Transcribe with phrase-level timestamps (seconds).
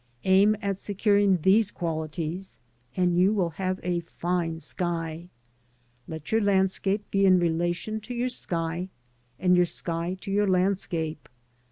[0.23, 2.57] Aim at securing these qualities,
[2.97, 5.27] and you will have a fine sky.
[6.07, 8.89] Let your landscape be in relation to your sky,
[9.37, 11.29] and your sky to your landscape.